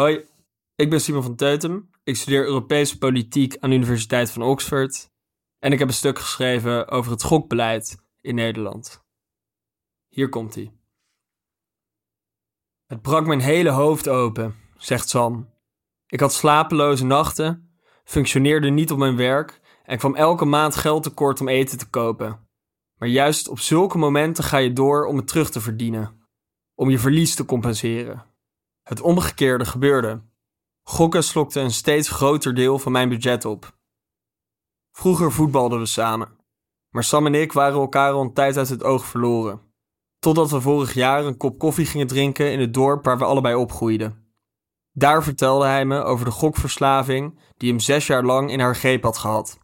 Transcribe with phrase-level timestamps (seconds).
[0.00, 0.24] Hoi,
[0.74, 1.90] ik ben Simon van Teutem.
[2.04, 5.10] Ik studeer Europese politiek aan de Universiteit van Oxford.
[5.58, 9.04] En ik heb een stuk geschreven over het gokbeleid in Nederland.
[10.08, 10.72] Hier komt hij.
[12.86, 15.54] Het brak mijn hele hoofd open, zegt Sam.
[16.06, 21.40] Ik had slapeloze nachten, functioneerde niet op mijn werk en kwam elke maand geld tekort
[21.40, 22.48] om eten te kopen.
[22.98, 26.28] Maar juist op zulke momenten ga je door om het terug te verdienen,
[26.74, 28.29] om je verlies te compenseren.
[28.90, 30.22] Het omgekeerde gebeurde.
[30.82, 33.78] Gokken slokte een steeds groter deel van mijn budget op.
[34.92, 36.36] Vroeger voetbalden we samen,
[36.88, 39.60] maar Sam en ik waren elkaar al een tijd uit het oog verloren.
[40.18, 43.54] Totdat we vorig jaar een kop koffie gingen drinken in het dorp waar we allebei
[43.54, 44.34] opgroeiden.
[44.92, 49.02] Daar vertelde hij me over de gokverslaving die hem zes jaar lang in haar greep
[49.02, 49.58] had gehad.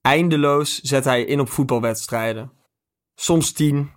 [0.00, 2.52] Eindeloos zette hij in op voetbalwedstrijden.
[3.14, 3.90] Soms tien,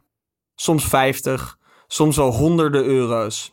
[0.56, 3.53] soms vijftig, soms wel honderden euro's.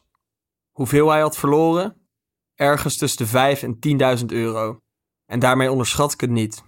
[0.71, 2.09] Hoeveel hij had verloren?
[2.55, 4.79] Ergens tussen de vijf en tienduizend euro.
[5.27, 6.63] En daarmee onderschat ik het niet.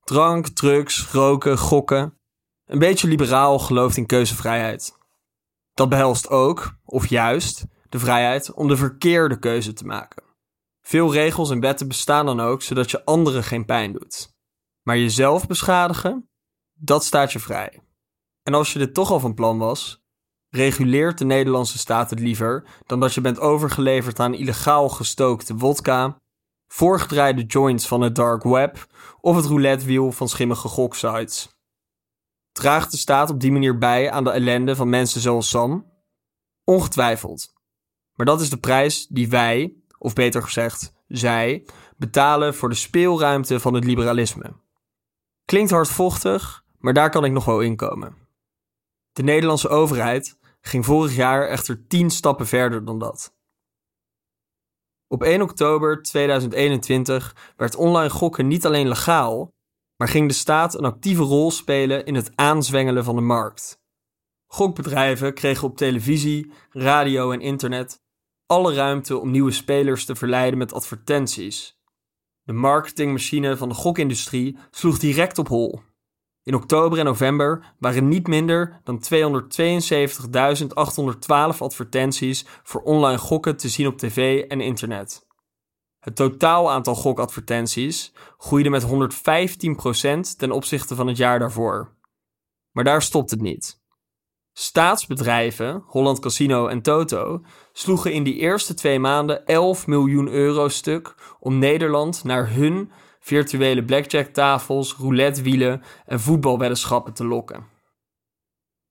[0.00, 2.18] Drank, drugs, roken, gokken.
[2.64, 4.98] Een beetje liberaal gelooft in keuzevrijheid.
[5.72, 10.22] Dat behelst ook, of juist, de vrijheid om de verkeerde keuze te maken.
[10.80, 14.34] Veel regels en wetten bestaan dan ook zodat je anderen geen pijn doet.
[14.82, 16.30] Maar jezelf beschadigen,
[16.72, 17.82] dat staat je vrij.
[18.42, 20.03] En als je dit toch al van plan was,
[20.54, 26.20] reguleert de Nederlandse staat het liever dan dat je bent overgeleverd aan illegaal gestookte wodka,
[26.66, 28.86] voorgedraaide joints van het dark web
[29.20, 31.58] of het roulettewiel van schimmige goksites.
[32.52, 35.92] Draagt de staat op die manier bij aan de ellende van mensen zoals Sam?
[36.64, 37.52] Ongetwijfeld.
[38.14, 41.66] Maar dat is de prijs die wij, of beter gezegd, zij,
[41.96, 44.52] betalen voor de speelruimte van het liberalisme.
[45.44, 48.16] Klinkt hardvochtig, maar daar kan ik nog wel in komen.
[49.12, 53.34] De Nederlandse overheid ging vorig jaar echter tien stappen verder dan dat.
[55.06, 59.52] Op 1 oktober 2021 werd online gokken niet alleen legaal,
[59.96, 63.82] maar ging de staat een actieve rol spelen in het aanzwengelen van de markt.
[64.46, 68.02] Gokbedrijven kregen op televisie, radio en internet
[68.46, 71.78] alle ruimte om nieuwe spelers te verleiden met advertenties.
[72.42, 75.80] De marketingmachine van de gokindustrie sloeg direct op hol.
[76.44, 79.18] In oktober en november waren niet minder dan 272.812
[81.58, 85.26] advertenties voor online gokken te zien op tv en internet.
[85.98, 88.88] Het totaal aantal gokadvertenties groeide met 115%
[90.36, 91.92] ten opzichte van het jaar daarvoor.
[92.70, 93.82] Maar daar stopt het niet.
[94.52, 101.14] Staatsbedrijven, Holland Casino en Toto, sloegen in die eerste twee maanden 11 miljoen euro stuk
[101.40, 102.90] om Nederland naar hun
[103.24, 107.66] virtuele blackjack-tafels, roulettewielen en voetbalweddenschappen te lokken.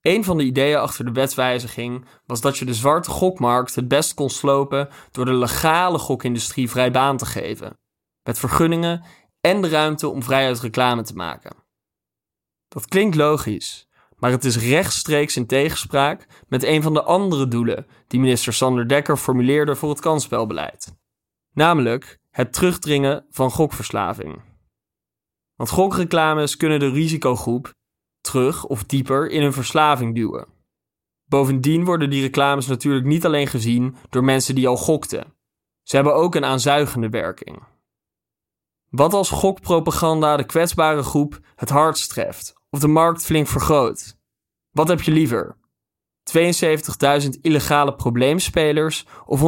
[0.01, 4.13] Een van de ideeën achter de wetswijziging was dat je de zwarte gokmarkt het best
[4.13, 7.77] kon slopen door de legale gokindustrie vrij baan te geven,
[8.23, 9.03] met vergunningen
[9.41, 11.55] en de ruimte om vrijuit reclame te maken.
[12.67, 17.87] Dat klinkt logisch, maar het is rechtstreeks in tegenspraak met een van de andere doelen
[18.07, 20.95] die minister Sander Dekker formuleerde voor het kansspelbeleid.
[21.51, 24.41] Namelijk het terugdringen van gokverslaving.
[25.55, 27.73] Want gokreclames kunnen de risicogroep
[28.21, 30.47] terug of dieper in hun verslaving duwen.
[31.25, 35.33] Bovendien worden die reclames natuurlijk niet alleen gezien door mensen die al gokten.
[35.83, 37.63] Ze hebben ook een aanzuigende werking.
[38.89, 44.17] Wat als gokpropaganda de kwetsbare groep het hardst treft of de markt flink vergroot?
[44.71, 45.57] Wat heb je liever?
[46.37, 49.41] 72.000 illegale probleemspelers of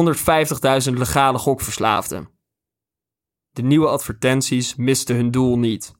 [0.88, 2.35] 150.000 legale gokverslaafden?
[3.56, 5.94] De nieuwe advertenties misten hun doel niet.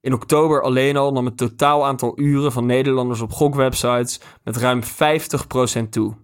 [0.00, 4.82] In oktober alleen al nam het totaal aantal uren van Nederlanders op gokwebsites met ruim
[4.82, 6.16] 50% toe.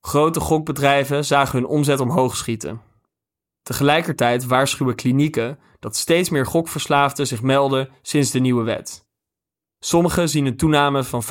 [0.00, 2.80] Grote gokbedrijven zagen hun omzet omhoog schieten.
[3.62, 9.06] Tegelijkertijd waarschuwen klinieken dat steeds meer gokverslaafden zich melden sinds de nieuwe wet.
[9.78, 11.26] Sommigen zien een toename van 50%.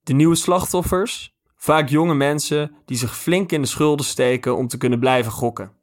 [0.00, 1.34] De nieuwe slachtoffers?
[1.56, 5.78] Vaak jonge mensen die zich flink in de schulden steken om te kunnen blijven gokken.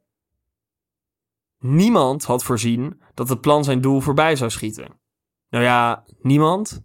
[1.58, 5.00] Niemand had voorzien dat het plan zijn doel voorbij zou schieten.
[5.48, 6.82] Nou ja, niemand.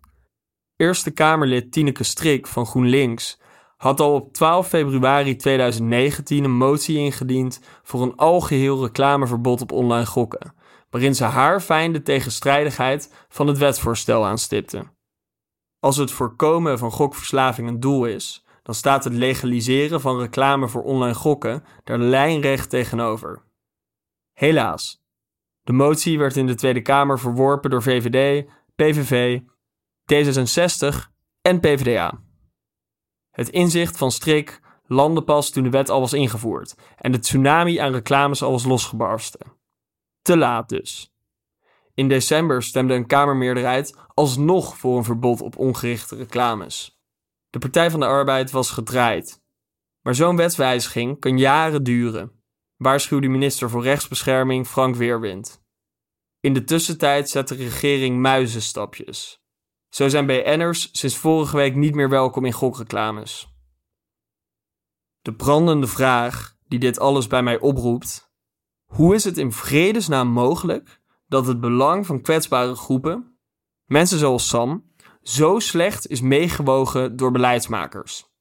[0.76, 3.40] Eerste Kamerlid Tineke Strik van GroenLinks
[3.78, 10.06] had al op 12 februari 2019 een motie ingediend voor een algeheel reclameverbod op online
[10.06, 10.54] gokken,
[10.90, 14.84] waarin ze haar fijn tegenstrijdigheid van het wetsvoorstel aanstipte.
[15.80, 20.84] Als het voorkomen van gokverslaving een doel is, dan staat het legaliseren van reclame voor
[20.84, 23.42] online gokken daar lijnrecht tegenover.
[24.34, 25.02] Helaas.
[25.62, 29.40] De motie werd in de Tweede Kamer verworpen door VVD, PVV,
[30.14, 32.22] D66 en PvdA.
[33.32, 37.78] Het inzicht van Strik landde pas toen de wet al was ingevoerd en de tsunami
[37.78, 39.52] aan reclames al was losgebarsten.
[40.22, 41.14] Te laat dus.
[41.94, 47.02] In december stemde een Kamermeerderheid alsnog voor een verbod op ongerichte reclames.
[47.50, 49.42] De Partij van de Arbeid was gedraaid.
[50.02, 52.43] Maar zo'n wetswijziging kan jaren duren,
[52.84, 55.62] waarschuwde minister voor Rechtsbescherming Frank Weerwind.
[56.40, 59.44] In de tussentijd zet de regering muizenstapjes.
[59.90, 63.48] Zo zijn BN'ers sinds vorige week niet meer welkom in gokreclames.
[65.22, 68.32] De brandende vraag die dit alles bij mij oproept:
[68.86, 73.38] hoe is het in vredesnaam mogelijk dat het belang van kwetsbare groepen,
[73.86, 74.92] mensen zoals Sam,
[75.22, 78.33] zo slecht is meegewogen door beleidsmakers?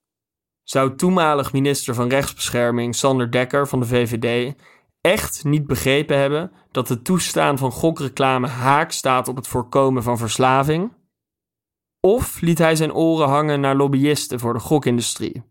[0.63, 4.55] Zou toenmalig minister van Rechtsbescherming Sander Dekker van de VVD
[5.01, 10.19] echt niet begrepen hebben dat het toestaan van gokreclame haak staat op het voorkomen van
[10.19, 10.93] verslaving?
[12.01, 15.43] Of liet hij zijn oren hangen naar lobbyisten voor de gokindustrie?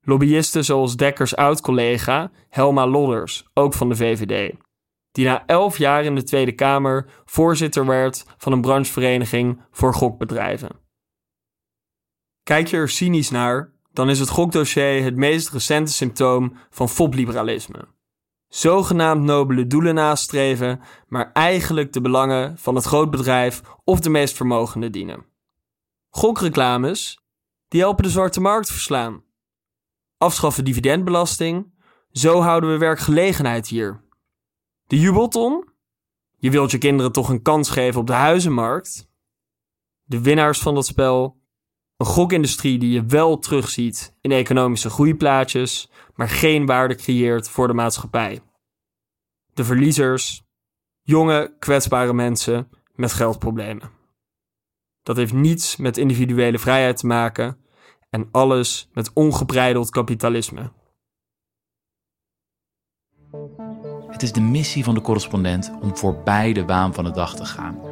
[0.00, 4.54] Lobbyisten zoals Dekkers oud-collega Helma Lodders, ook van de VVD,
[5.12, 10.80] die na elf jaar in de Tweede Kamer voorzitter werd van een branchevereniging voor gokbedrijven.
[12.42, 17.88] Kijk je er cynisch naar, dan is het gokdossier het meest recente symptoom van fobliberalisme.
[18.48, 24.92] Zogenaamd nobele doelen nastreven, maar eigenlijk de belangen van het grootbedrijf of de meest vermogenden
[24.92, 25.24] dienen.
[26.10, 27.18] Gokreclames,
[27.68, 29.22] die helpen de zwarte markt verslaan.
[30.18, 31.72] Afschaffen dividendbelasting,
[32.10, 34.04] zo houden we werkgelegenheid hier.
[34.86, 35.68] De jubelton,
[36.36, 39.10] je wilt je kinderen toch een kans geven op de huizenmarkt.
[40.02, 41.41] De winnaars van dat spel,
[42.02, 47.72] een gokindustrie die je wel terugziet in economische groeiplaatjes, maar geen waarde creëert voor de
[47.72, 48.40] maatschappij.
[49.54, 50.42] De verliezers,
[51.02, 53.90] jonge, kwetsbare mensen met geldproblemen.
[55.02, 57.58] Dat heeft niets met individuele vrijheid te maken
[58.10, 60.72] en alles met ongebreideld kapitalisme.
[64.06, 67.44] Het is de missie van de correspondent om voorbij de waan van de dag te
[67.44, 67.91] gaan.